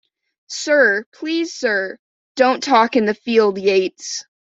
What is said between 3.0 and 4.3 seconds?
the field, Yates."